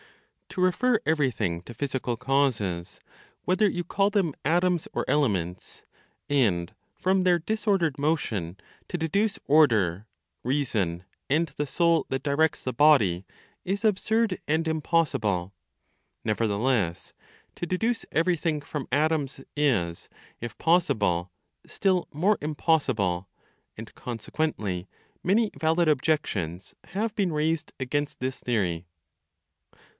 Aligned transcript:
To 0.49 0.59
refer 0.61 0.99
everything 1.05 1.61
to 1.63 1.73
physical 1.75 2.17
causes, 2.17 2.99
whether 3.45 3.69
you 3.69 3.83
call 3.85 4.09
them 4.09 4.33
atoms 4.43 4.85
or 4.93 5.05
elements, 5.07 5.85
and 6.27 6.73
from 6.95 7.23
their 7.23 7.37
disordered 7.39 7.97
motion 7.99 8.57
to 8.89 8.97
deduce 8.97 9.39
order, 9.45 10.07
reason 10.43 11.05
and 11.29 11.47
the 11.49 11.67
soul 11.67 12.05
that 12.09 12.23
directs 12.23 12.63
(the 12.63 12.73
body), 12.73 13.25
is 13.63 13.85
absurd 13.85 14.41
and 14.47 14.67
impossible; 14.67 15.53
nevertheless, 16.25 17.13
to 17.55 17.65
deduce 17.67 18.03
everything 18.11 18.59
from 18.59 18.89
atoms, 18.91 19.39
is, 19.55 20.09
if 20.41 20.57
possible, 20.57 21.31
still 21.65 22.07
more 22.11 22.39
impossible; 22.41 23.29
and 23.77 23.93
consequently 23.95 24.89
many 25.23 25.51
valid 25.57 25.87
objections 25.87 26.75
have 26.85 27.15
been 27.15 27.31
raised 27.31 27.71
against 27.79 28.19
this 28.19 28.39
theory. 28.39 28.85